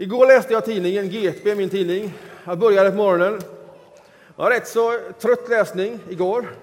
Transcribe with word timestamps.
Igår 0.00 0.26
läste 0.26 0.52
jag 0.52 0.64
tidningen 0.64 1.08
GP, 1.08 1.54
min 1.54 1.70
tidning. 1.70 2.14
Jag 2.44 2.58
började 2.58 2.90
på 2.90 2.96
morgonen. 2.96 3.38
Det 3.38 4.36
var 4.36 4.50
rätt 4.50 4.68
så 4.68 4.98
trött 5.20 5.48
läsning 5.48 5.98
igår. 6.08 6.54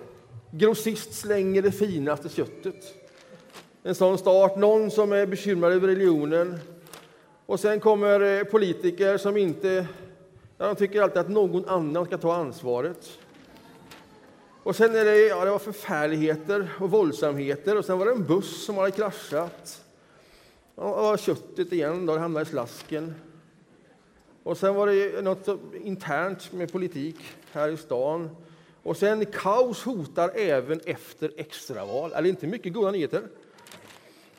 Grossist 0.51 1.13
slänger 1.13 1.61
det 1.61 1.71
finaste 1.71 2.29
köttet. 2.29 2.75
En 3.83 3.95
sån 3.95 4.17
start. 4.17 4.57
Någon 4.57 4.91
som 4.91 5.11
är 5.11 5.25
bekymrad 5.25 5.73
över 5.73 5.87
religionen. 5.87 6.59
Och 7.45 7.59
sen 7.59 7.79
kommer 7.79 8.39
eh, 8.39 8.43
politiker 8.43 9.17
som 9.17 9.37
inte... 9.37 9.87
Ja, 10.57 10.65
de 10.67 10.75
tycker 10.75 11.01
alltid 11.01 11.17
att 11.17 11.29
någon 11.29 11.65
annan 11.65 12.05
ska 12.05 12.17
ta 12.17 12.35
ansvaret. 12.35 13.09
Och 14.63 14.75
sen 14.75 14.95
är 14.95 15.05
det, 15.05 15.17
ja, 15.17 15.45
det 15.45 15.51
var 15.51 15.59
förfärligheter 15.59 16.69
och 16.79 16.91
våldsamheter 16.91 17.77
och 17.77 17.85
sen 17.85 17.99
var 17.99 18.05
det 18.05 18.11
en 18.11 18.25
buss 18.25 18.65
som 18.65 18.77
hade 18.77 18.91
kraschat. 18.91 19.84
Och 20.75 21.19
köttet 21.19 21.73
igen, 21.73 22.05
då 22.05 22.13
det 22.13 22.19
hamnade 22.19 22.43
i 22.43 22.49
slasken. 22.49 23.15
Och 24.43 24.57
sen 24.57 24.75
var 24.75 24.87
det 24.87 25.21
något 25.21 25.47
internt 25.83 26.53
med 26.53 26.71
politik 26.71 27.15
här 27.51 27.69
i 27.69 27.77
stan. 27.77 28.29
Och 28.83 28.97
sen 28.97 29.25
kaos 29.25 29.83
hotar 29.83 30.31
även 30.35 30.79
efter 30.85 31.31
extraval. 31.37 32.13
Eller 32.13 32.29
inte 32.29 32.47
mycket 32.47 32.73
goda 32.73 32.91
nyheter. 32.91 33.23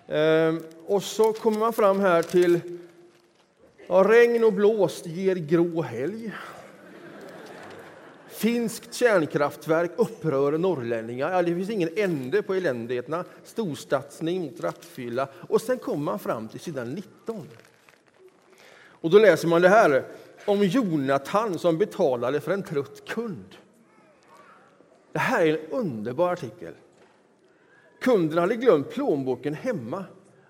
Ehm, 0.09 0.63
och 0.87 1.03
så 1.03 1.33
kommer 1.33 1.59
man 1.59 1.73
fram 1.73 2.01
här 2.01 2.23
till 2.23 2.61
ja, 3.87 4.05
regn 4.09 4.45
och 4.45 4.53
blåst 4.53 5.07
ger 5.07 5.37
grå 5.37 5.83
helg. 5.83 6.33
Finskt 8.37 8.95
kärnkraftverk 8.95 9.91
upprör 9.97 10.59
norrlänningar. 10.59 11.33
Ja, 11.33 11.43
det 11.43 11.55
finns 11.55 11.71
ingen 11.71 11.91
ände 11.97 12.43
på 12.43 12.55
eländigheterna. 12.55 13.25
Storstadsning 13.45 14.43
mot 14.43 14.61
rattfylla. 14.61 15.29
Och 15.49 15.61
sen 15.61 15.79
kommer 15.79 16.05
man 16.05 16.19
fram 16.19 16.49
till 16.49 16.61
sidan 16.61 16.95
19. 16.95 17.49
Och 18.89 19.11
då 19.11 19.19
läser 19.19 19.49
man 19.49 19.63
det 19.63 19.69
här 19.69 20.05
om 20.47 20.65
Jonathan 20.65 21.59
som 21.59 21.79
betalade 21.79 22.41
för 22.41 22.52
en 22.52 22.63
trött 22.63 23.09
kund. 23.09 23.57
Det 25.13 25.19
här 25.19 25.47
är 25.47 25.59
en 25.59 25.71
underbar 25.71 26.32
artikel. 26.32 26.75
Kunden 28.01 28.38
hade 28.38 28.57
glömt 28.57 28.91
plånboken 28.91 29.55
hemma. 29.55 30.05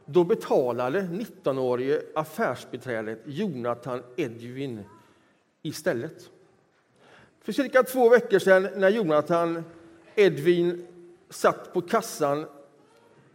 Då 0.04 0.24
betalade 0.24 1.00
19-årige 1.00 2.02
affärsbiträdet 2.14 3.22
Jonathan 3.24 4.02
Edwin 4.16 4.84
istället. 5.62 6.30
För 7.46 7.52
cirka 7.52 7.82
två 7.82 8.08
veckor 8.08 8.38
sedan 8.38 8.68
när 8.76 8.88
Jonathan 8.88 9.64
Edvin 10.14 10.86
satt 11.30 11.72
på 11.72 11.80
kassan 11.80 12.46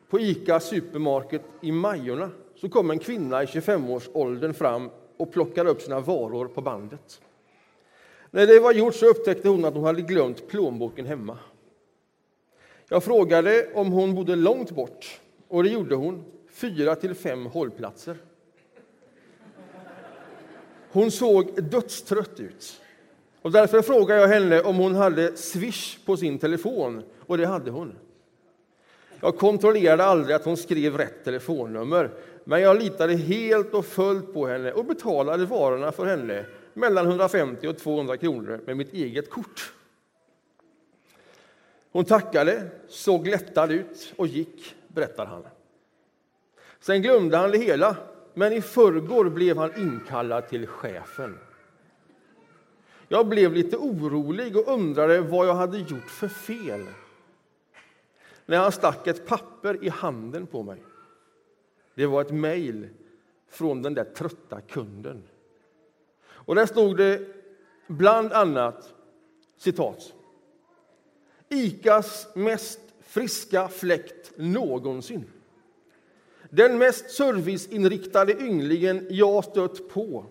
på 0.10 0.20
Ica 0.20 0.60
Supermarket 0.60 1.42
i 1.62 1.72
Majorna 1.72 2.30
så 2.56 2.70
kom 2.70 2.92
en 2.92 3.00
kvinna 3.00 3.44
i 3.44 3.46
25-årsåldern 3.46 4.54
fram 4.54 4.90
och 5.18 5.32
plockade 5.34 5.70
upp 5.70 5.82
sina 5.82 6.00
varor 6.00 6.48
på 6.48 6.62
bandet. 6.62 7.22
När 8.32 8.48
det 8.48 8.60
var 8.60 8.72
gjort 8.72 8.96
så 8.96 9.06
upptäckte 9.06 9.50
hon 9.50 9.66
att 9.66 9.74
hon 9.74 9.84
hade 9.84 10.02
glömt 10.02 10.48
plånboken 10.48 11.06
hemma. 11.06 11.38
Jag 12.90 13.04
frågade 13.04 13.68
om 13.74 13.92
hon 13.92 14.16
bodde 14.16 14.36
långt 14.36 14.72
bort 14.72 15.20
och 15.48 15.64
det 15.64 15.70
gjorde 15.70 15.96
hon, 15.96 16.24
fyra 16.50 16.96
till 16.96 17.16
fem 17.16 17.46
hållplatser. 17.46 18.18
Hon 20.92 21.12
såg 21.12 21.64
dödstrött 21.64 22.40
ut. 22.40 22.82
Och 23.42 23.52
därför 23.52 23.82
frågade 23.82 24.22
jag 24.22 24.28
henne 24.28 24.62
om 24.62 24.76
hon 24.76 24.96
hade 24.96 25.38
Swish 25.38 25.98
på 26.06 26.18
sin 26.18 26.40
telefon, 26.40 27.04
och 27.26 27.38
det 27.38 27.46
hade 27.46 27.72
hon. 27.72 27.96
Jag 29.20 29.38
kontrollerade 29.38 30.04
aldrig 30.04 30.36
att 30.36 30.46
hon 30.46 30.58
skrev 30.58 30.98
rätt 30.98 31.24
telefonnummer, 31.24 32.12
men 32.44 32.62
jag 32.62 32.78
litade 32.78 33.16
helt 33.16 33.74
och 33.74 33.86
fullt 33.86 34.34
på 34.34 34.48
henne 34.48 34.72
och 34.72 34.86
betalade 34.86 35.46
varorna 35.46 35.92
för 35.92 36.06
henne 36.06 36.46
mellan 36.74 37.08
150 37.08 37.68
och 37.68 37.78
200 37.78 38.18
kronor 38.18 38.62
med 38.66 38.78
mitt 38.78 38.94
eget 38.94 39.30
kort. 39.30 39.74
Hon 41.92 42.06
tackade, 42.06 42.64
såg 42.88 43.28
lättad 43.28 43.72
ut 43.72 44.14
och 44.16 44.28
gick, 44.28 44.76
berättar 44.88 45.26
han. 45.26 45.44
Sen 46.80 47.02
glömde 47.02 47.38
han 47.38 47.52
det 47.52 47.58
hela, 47.58 47.96
men 48.34 48.54
i 48.54 48.62
förrgår 48.62 49.30
blev 49.30 49.58
han 49.58 49.72
inkallad 49.78 50.50
till 50.50 50.68
chefen. 50.68 51.38
Jag 53.12 53.28
blev 53.28 53.54
lite 53.54 53.78
orolig 53.78 54.58
och 54.58 54.74
undrade 54.74 55.22
vad 55.22 55.48
jag 55.48 55.54
hade 55.54 55.78
gjort 55.78 56.10
för 56.10 56.28
fel 56.28 56.86
när 58.46 58.58
han 58.58 58.72
stack 58.72 59.08
ett 59.08 59.28
papper 59.28 59.84
i 59.84 59.90
handen 59.90 60.48
på 60.48 60.64
mig. 60.64 60.84
Det 61.96 62.06
var 62.06 62.22
ett 62.22 62.32
mejl 62.32 62.90
från 63.50 63.82
den 63.82 63.94
där 63.94 64.04
trötta 64.04 64.62
kunden. 64.62 65.24
Och 66.24 66.56
där 66.56 66.66
stod 66.66 66.98
det 66.98 67.22
bland 67.88 68.34
annat 68.34 68.94
citat. 69.58 70.14
Icas 71.50 72.28
mest 72.36 72.80
friska 73.02 73.68
fläkt 73.68 74.32
någonsin. 74.36 75.26
Den 76.50 76.78
mest 76.78 77.12
serviceinriktade 77.12 78.34
ynglingen 78.34 79.08
jag 79.10 79.44
stött 79.44 79.90
på 79.90 80.26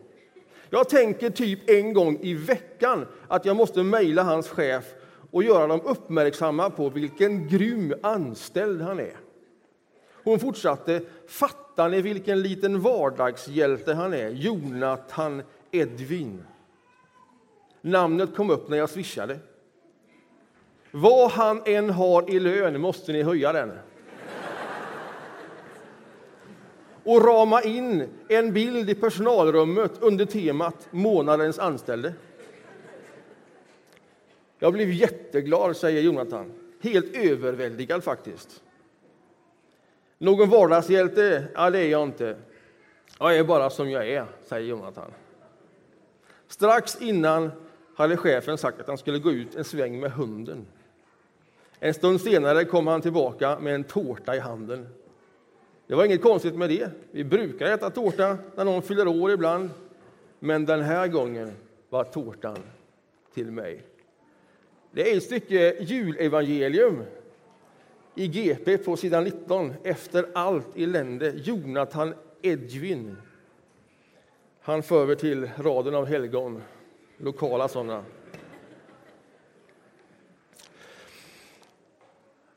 jag 0.70 0.88
tänker 0.88 1.30
typ 1.30 1.70
en 1.70 1.92
gång 1.92 2.18
i 2.22 2.34
veckan 2.34 3.06
att 3.28 3.44
jag 3.44 3.56
måste 3.56 3.82
mejla 3.82 4.22
hans 4.22 4.48
chef 4.48 4.84
och 5.30 5.42
göra 5.42 5.66
dem 5.66 5.80
uppmärksamma 5.84 6.70
på 6.70 6.88
vilken 6.88 7.48
grym 7.48 7.94
anställd 8.02 8.82
han 8.82 9.00
är. 9.00 9.16
Hon 10.24 10.38
fortsatte. 10.38 11.00
Fattar 11.28 11.88
ni 11.88 12.02
vilken 12.02 12.42
liten 12.42 12.80
vardagshjälte 12.80 13.94
han 13.94 14.14
är? 14.14 14.28
Jonathan 14.28 15.42
Edvin. 15.70 16.44
Namnet 17.80 18.36
kom 18.36 18.50
upp 18.50 18.68
när 18.68 18.76
jag 18.76 18.90
swishade. 18.90 19.38
Vad 20.90 21.30
han 21.30 21.62
än 21.66 21.90
har 21.90 22.30
i 22.30 22.40
lön 22.40 22.80
måste 22.80 23.12
ni 23.12 23.22
höja 23.22 23.52
den. 23.52 23.72
Och 27.04 27.24
rama 27.24 27.62
in 27.62 28.08
en 28.28 28.52
bild 28.52 28.90
i 28.90 28.94
personalrummet 28.94 29.92
under 30.00 30.24
temat 30.24 30.88
månadens 30.90 31.58
anställde. 31.58 32.12
Jag 34.58 34.72
blev 34.72 34.90
jätteglad, 34.90 35.76
säger 35.76 36.02
Jonathan. 36.02 36.52
Helt 36.80 37.16
överväldigad 37.16 38.04
faktiskt. 38.04 38.62
Någon 40.18 40.48
vardagshjälte? 40.48 41.44
Ja, 41.54 41.70
det 41.70 41.78
är 41.78 41.88
jag 41.88 42.02
inte. 42.02 42.36
Jag 43.18 43.36
är 43.36 43.44
bara 43.44 43.70
som 43.70 43.90
jag 43.90 44.08
är, 44.08 44.26
säger 44.48 44.66
Jonathan. 44.68 45.10
Strax 46.48 46.96
innan 47.00 47.50
hade 47.94 48.16
chefen 48.16 48.58
sagt 48.58 48.80
att 48.80 48.88
han 48.88 48.98
skulle 48.98 49.18
gå 49.18 49.32
ut 49.32 49.54
en 49.56 49.64
sväng 49.64 50.00
med 50.00 50.12
hunden. 50.12 50.66
En 51.78 51.94
stund 51.94 52.20
senare 52.20 52.64
kom 52.64 52.86
han 52.86 53.00
tillbaka 53.00 53.58
med 53.58 53.74
en 53.74 53.84
tårta 53.84 54.36
i 54.36 54.38
handen. 54.38 54.88
Det 55.90 55.96
var 55.96 56.04
inget 56.04 56.22
konstigt 56.22 56.54
med 56.54 56.68
det. 56.68 56.90
Vi 57.10 57.24
brukar 57.24 57.66
äta 57.66 57.90
tårta 57.90 58.38
när 58.56 58.64
någon 58.64 58.82
fyller 58.82 59.08
år 59.08 59.32
ibland. 59.32 59.70
Men 60.38 60.64
den 60.64 60.82
här 60.82 61.08
gången 61.08 61.52
var 61.88 62.04
tårtan 62.04 62.56
till 63.34 63.50
mig. 63.50 63.82
Det 64.90 65.12
är 65.12 65.16
ett 65.16 65.22
stycke 65.22 65.76
julevangelium 65.80 67.02
i 68.14 68.26
GP 68.26 68.78
på 68.78 68.96
sidan 68.96 69.24
19. 69.24 69.74
Efter 69.82 70.26
allt 70.32 70.76
elände, 70.76 71.32
Jonathan 71.36 72.14
Edwin. 72.42 73.16
Han 74.60 74.82
för 74.82 75.02
över 75.02 75.14
till 75.14 75.50
raden 75.56 75.94
av 75.94 76.06
helgon, 76.06 76.62
lokala 77.16 77.68
sådana. 77.68 78.04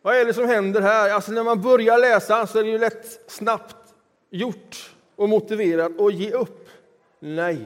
Vad 0.04 0.16
är 0.16 0.26
det 0.26 0.34
som 0.34 0.46
händer 0.46 0.82
här? 0.82 1.10
Alltså 1.10 1.32
när 1.32 1.44
man 1.44 1.62
börjar 1.62 1.98
läsa 1.98 2.48
så 2.48 2.60
är 2.60 2.64
det 2.64 2.70
ju 2.70 2.78
lätt 2.78 3.32
snabbt 3.32 3.94
gjort 4.30 4.96
och 5.16 5.30
motiverat 5.30 6.00
att 6.00 6.14
ge 6.14 6.32
upp. 6.32 6.70
Nej, 7.20 7.66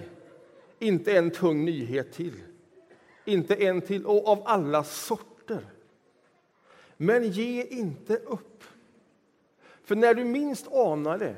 inte 0.79 1.17
en 1.17 1.31
tung 1.31 1.65
nyhet 1.65 2.13
till. 2.13 2.33
Inte 3.25 3.55
en 3.55 3.81
till, 3.81 4.05
och 4.05 4.27
av 4.27 4.41
alla 4.45 4.83
sorter. 4.83 5.65
Men 6.97 7.31
ge 7.31 7.63
inte 7.63 8.15
upp. 8.15 8.63
För 9.83 9.95
när 9.95 10.13
du 10.13 10.23
minst 10.23 10.67
anar 10.67 11.17
det, 11.17 11.35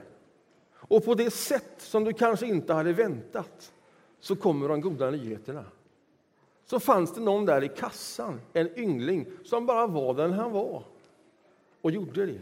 och 0.73 1.05
på 1.05 1.15
det 1.15 1.31
sätt 1.31 1.75
som 1.77 2.03
du 2.03 2.13
kanske 2.13 2.45
inte 2.45 2.73
hade 2.73 2.93
väntat, 2.93 3.73
så 4.19 4.35
kommer 4.35 4.69
de 4.69 4.81
goda 4.81 5.11
nyheterna. 5.11 5.65
Så 6.69 6.79
fanns 6.79 7.13
det 7.13 7.21
någon 7.21 7.45
där 7.45 7.63
i 7.63 7.67
kassan, 7.67 8.41
en 8.53 8.79
yngling, 8.79 9.25
som 9.43 9.65
bara 9.65 9.87
var 9.87 10.13
den 10.13 10.33
han 10.33 10.51
var 10.51 10.83
och 11.81 11.91
gjorde 11.91 12.25
det. 12.25 12.41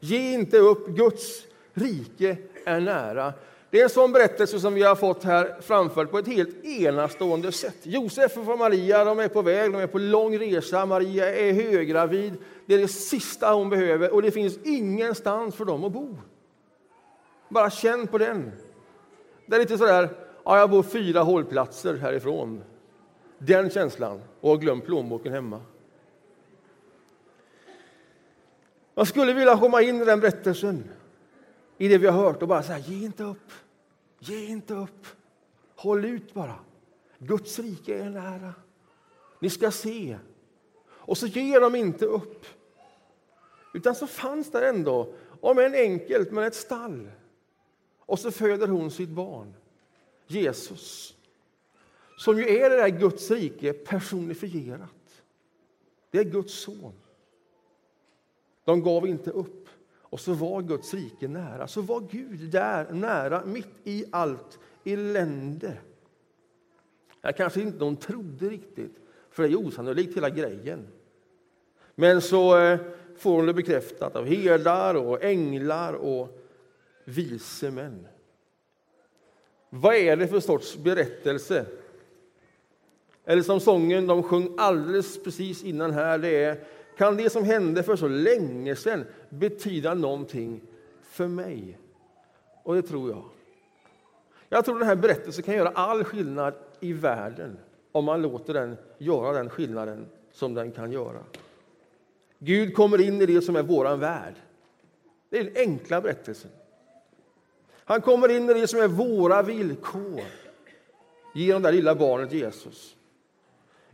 Ge 0.00 0.32
inte 0.32 0.58
upp, 0.58 0.86
Guds 0.86 1.46
rike 1.72 2.36
är 2.64 2.80
nära. 2.80 3.32
Det 3.70 3.80
är 3.80 3.84
en 3.84 3.90
sån 3.90 4.12
berättelse 4.12 4.60
som 4.60 4.74
vi 4.74 4.82
har 4.82 4.94
fått 4.94 5.24
här 5.24 5.60
framförd 5.60 6.10
på 6.10 6.18
ett 6.18 6.26
helt 6.26 6.64
enastående 6.64 7.52
sätt. 7.52 7.76
Josef 7.82 8.36
och 8.36 8.58
Maria 8.58 9.04
de 9.04 9.18
är 9.18 9.28
på 9.28 9.42
väg, 9.42 9.72
de 9.72 9.78
är 9.78 9.86
på 9.86 9.98
lång 9.98 10.38
resa. 10.38 10.86
Maria 10.86 11.34
är 11.34 11.52
höggravid. 11.52 12.32
Det 12.66 12.74
är 12.74 12.78
det 12.78 12.88
sista 12.88 13.52
hon 13.52 13.70
behöver 13.70 14.14
och 14.14 14.22
det 14.22 14.30
finns 14.30 14.58
ingenstans 14.64 15.54
för 15.54 15.64
dem 15.64 15.84
att 15.84 15.92
bo. 15.92 16.16
Bara 17.48 17.70
känn 17.70 18.06
på 18.06 18.18
den. 18.18 18.52
Det 19.46 19.56
är 19.56 19.60
lite 19.60 19.78
sådär, 19.78 20.08
ja, 20.44 20.58
jag 20.58 20.70
bor 20.70 20.82
fyra 20.82 21.20
hållplatser 21.20 21.96
härifrån. 21.96 22.62
Den 23.46 23.70
känslan, 23.70 24.22
och 24.40 24.50
har 24.50 24.56
glömt 24.56 24.84
plånboken 24.84 25.32
hemma. 25.32 25.60
Jag 28.94 29.08
skulle 29.08 29.32
vilja 29.32 29.58
komma 29.58 29.82
in 29.82 30.02
i 30.02 30.04
den 30.04 30.20
berättelsen, 30.20 30.90
i 31.78 31.88
det 31.88 31.98
vi 31.98 32.06
har 32.06 32.22
hört 32.22 32.42
och 32.42 32.48
bara 32.48 32.62
säga, 32.62 32.78
ge 32.78 33.04
inte 33.04 33.22
upp, 33.24 33.52
ge 34.18 34.46
inte 34.46 34.74
upp, 34.74 35.06
håll 35.76 36.04
ut 36.04 36.34
bara. 36.34 36.58
Guds 37.18 37.58
rike 37.58 37.98
är 37.98 38.10
nära. 38.10 38.54
Ni 39.40 39.50
ska 39.50 39.70
se. 39.70 40.18
Och 40.86 41.18
så 41.18 41.26
ger 41.26 41.60
de 41.60 41.74
inte 41.74 42.06
upp. 42.06 42.46
Utan 43.74 43.94
så 43.94 44.06
fanns 44.06 44.50
där 44.50 44.62
ändå, 44.62 45.14
om 45.40 45.58
än 45.58 45.74
enkelt, 45.74 46.30
men 46.30 46.44
ett 46.44 46.54
stall. 46.54 47.10
Och 47.98 48.18
så 48.18 48.30
föder 48.30 48.68
hon 48.68 48.90
sitt 48.90 49.08
barn, 49.08 49.54
Jesus. 50.26 51.14
Som 52.22 52.38
ju 52.38 52.48
är 52.48 52.70
det 52.70 52.76
där 52.76 52.88
Guds 52.88 53.30
rike 53.30 53.72
personifierat. 53.72 55.22
Det 56.10 56.18
är 56.18 56.24
Guds 56.24 56.54
son. 56.54 56.92
De 58.64 58.82
gav 58.82 59.06
inte 59.06 59.30
upp. 59.30 59.68
Och 59.92 60.20
så 60.20 60.32
var 60.32 60.62
Guds 60.62 60.94
rike 60.94 61.28
nära. 61.28 61.68
Så 61.68 61.80
var 61.80 62.00
Gud 62.10 62.50
där, 62.50 62.92
nära, 62.92 63.44
mitt 63.44 63.74
i 63.84 64.04
allt 64.10 64.58
elände. 64.84 65.78
Jag 67.20 67.36
kanske 67.36 67.60
inte 67.60 67.78
de 67.78 67.96
trodde 67.96 68.48
riktigt, 68.48 68.96
för 69.30 69.42
det 69.42 69.48
är 69.48 69.66
osannolikt 69.66 70.16
hela 70.16 70.30
grejen. 70.30 70.86
Men 71.94 72.20
så 72.20 72.58
eh, 72.58 72.80
får 73.16 73.36
hon 73.36 73.46
det 73.46 73.54
bekräftat 73.54 74.16
av 74.16 74.26
herdar 74.26 74.94
och 74.94 75.24
änglar 75.24 75.92
och 75.92 76.48
vise 77.04 77.70
män. 77.70 78.06
Vad 79.70 79.94
är 79.94 80.16
det 80.16 80.28
för 80.28 80.40
sorts 80.40 80.76
berättelse? 80.76 81.66
Eller 83.24 83.42
som 83.42 83.60
sången 83.60 84.06
de 84.06 84.22
sjöng 84.22 84.54
alldeles 84.58 85.22
precis 85.22 85.64
innan 85.64 85.90
här, 85.90 86.18
det 86.18 86.44
är 86.44 86.58
kan 86.96 87.16
det 87.16 87.30
som 87.30 87.44
hände 87.44 87.82
för 87.82 87.96
så 87.96 88.08
länge 88.08 88.76
sedan 88.76 89.04
betyda 89.28 89.94
någonting 89.94 90.60
för 91.02 91.26
mig? 91.26 91.78
Och 92.62 92.74
det 92.74 92.82
tror 92.82 93.10
jag. 93.10 93.24
Jag 94.48 94.64
tror 94.64 94.78
den 94.78 94.88
här 94.88 94.96
berättelsen 94.96 95.42
kan 95.42 95.54
göra 95.54 95.68
all 95.68 96.04
skillnad 96.04 96.54
i 96.80 96.92
världen 96.92 97.58
om 97.92 98.04
man 98.04 98.22
låter 98.22 98.54
den 98.54 98.76
göra 98.98 99.32
den 99.32 99.50
skillnaden 99.50 100.06
som 100.32 100.54
den 100.54 100.72
kan 100.72 100.92
göra. 100.92 101.24
Gud 102.38 102.74
kommer 102.74 103.00
in 103.00 103.22
i 103.22 103.26
det 103.26 103.42
som 103.42 103.56
är 103.56 103.62
vår 103.62 103.96
värld. 103.96 104.34
Det 105.30 105.38
är 105.38 105.44
den 105.44 105.56
enkla 105.56 106.00
berättelsen. 106.00 106.50
Han 107.84 108.00
kommer 108.00 108.28
in 108.28 108.50
i 108.50 108.54
det 108.54 108.68
som 108.68 108.80
är 108.80 108.88
våra 108.88 109.42
villkor 109.42 110.22
genom 111.34 111.62
det 111.62 111.72
lilla 111.72 111.94
barnet 111.94 112.32
Jesus. 112.32 112.96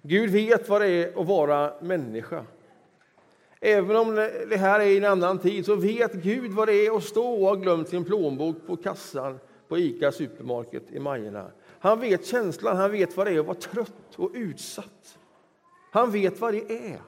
Gud 0.09 0.31
vet 0.31 0.69
vad 0.69 0.81
det 0.81 0.89
är 0.89 1.21
att 1.21 1.27
vara 1.27 1.73
människa. 1.81 2.45
Även 3.61 3.97
om 3.97 4.15
det 4.49 4.57
här 4.57 4.81
är 4.81 4.87
i 4.87 4.97
en 4.97 5.05
annan 5.05 5.39
tid 5.39 5.67
så 5.67 5.77
vet 5.77 6.13
Gud 6.13 6.53
vad 6.53 6.69
det 6.69 6.87
är 6.87 6.97
att 6.97 7.05
stå 7.05 7.33
och 7.33 7.47
ha 7.47 7.55
glömt 7.55 7.89
sin 7.89 8.05
plånbok 8.05 8.57
på 8.67 8.77
kassan 8.77 9.39
på 9.69 9.79
Ica 9.79 10.13
Supermarket 10.13 10.83
i 10.93 10.99
Majorna. 10.99 11.51
Han 11.79 12.01
vet 12.01 12.27
känslan, 12.27 12.77
han 12.77 12.91
vet 12.91 13.17
vad 13.17 13.27
det 13.27 13.33
är 13.33 13.41
att 13.41 13.47
vara 13.47 13.57
trött 13.57 14.15
och 14.17 14.31
utsatt. 14.35 15.19
Han 15.93 16.11
vet 16.11 16.41
vad 16.41 16.55
det 16.55 16.73
är. 16.73 17.01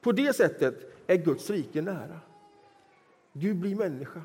På 0.00 0.12
det 0.12 0.36
sättet 0.36 0.92
är 1.06 1.16
Guds 1.16 1.50
rike 1.50 1.82
nära. 1.82 2.20
Gud 3.32 3.56
blir 3.56 3.76
människa 3.76 4.22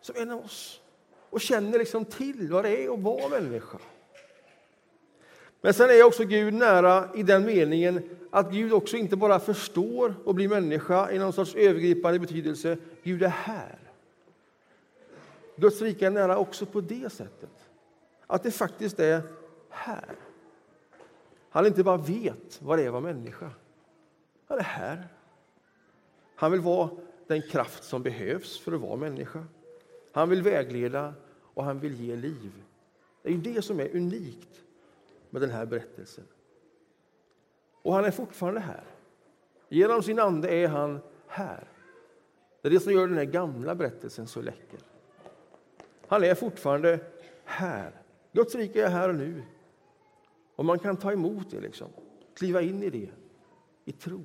som 0.00 0.14
en 0.18 0.30
av 0.30 0.44
oss 0.44 0.80
och 1.30 1.40
känner 1.40 1.78
liksom 1.78 2.04
till 2.04 2.48
vad 2.52 2.64
det 2.64 2.84
är 2.84 2.94
att 2.94 3.00
vara 3.00 3.28
människa. 3.28 3.78
Men 5.64 5.74
sen 5.74 5.90
är 5.90 6.02
också 6.02 6.24
Gud 6.24 6.54
nära 6.54 7.08
i 7.14 7.22
den 7.22 7.44
meningen 7.44 8.02
att 8.30 8.52
Gud 8.52 8.72
också 8.72 8.96
inte 8.96 9.16
bara 9.16 9.40
förstår 9.40 10.14
och 10.24 10.34
blir 10.34 10.48
människa 10.48 11.10
i 11.10 11.18
någon 11.18 11.32
sorts 11.32 11.54
övergripande 11.54 12.18
betydelse. 12.18 12.78
Gud 13.02 13.22
är 13.22 13.28
här. 13.28 13.78
Guds 15.56 15.82
rike 15.82 16.06
är 16.06 16.10
nära 16.10 16.38
också 16.38 16.66
på 16.66 16.80
det 16.80 17.12
sättet. 17.12 17.50
Att 18.26 18.42
det 18.42 18.50
faktiskt 18.50 19.00
är 19.00 19.22
här. 19.68 20.16
Han 21.50 21.66
inte 21.66 21.84
bara 21.84 21.96
vet 21.96 22.62
vad 22.62 22.78
det 22.78 22.82
är 22.82 22.86
att 22.86 22.92
vara 22.92 23.02
människa. 23.02 23.50
Han 24.48 24.58
är 24.58 24.62
här. 24.62 25.08
Han 26.34 26.52
vill 26.52 26.60
vara 26.60 26.90
den 27.26 27.42
kraft 27.42 27.84
som 27.84 28.02
behövs 28.02 28.58
för 28.58 28.72
att 28.72 28.80
vara 28.80 28.96
människa. 28.96 29.44
Han 30.12 30.28
vill 30.28 30.42
vägleda 30.42 31.14
och 31.54 31.64
han 31.64 31.80
vill 31.80 32.00
ge 32.00 32.16
liv. 32.16 32.52
Det 33.22 33.32
är 33.32 33.36
det 33.36 33.62
som 33.62 33.80
är 33.80 33.96
unikt 33.96 34.60
med 35.34 35.42
den 35.42 35.50
här 35.50 35.66
berättelsen. 35.66 36.24
Och 37.82 37.94
han 37.94 38.04
är 38.04 38.10
fortfarande 38.10 38.60
här. 38.60 38.84
Genom 39.68 40.02
sin 40.02 40.18
ande 40.18 40.48
är 40.48 40.68
han 40.68 41.00
här. 41.26 41.68
Det 42.62 42.68
är 42.68 42.72
det 42.72 42.80
som 42.80 42.92
gör 42.92 43.08
den 43.08 43.16
här 43.16 43.24
gamla 43.24 43.74
berättelsen 43.74 44.26
så 44.26 44.42
läcker. 44.42 44.80
Han 46.06 46.24
är 46.24 46.34
fortfarande 46.34 47.00
här. 47.44 48.02
Guds 48.32 48.54
rike 48.54 48.84
är 48.84 48.88
här 48.88 49.08
och 49.08 49.14
nu. 49.14 49.42
Och 50.56 50.64
man 50.64 50.78
kan 50.78 50.96
ta 50.96 51.12
emot 51.12 51.50
det, 51.50 51.60
liksom. 51.60 51.88
kliva 52.34 52.62
in 52.62 52.82
i 52.82 52.90
det 52.90 53.10
i 53.84 53.92
tro. 53.92 54.24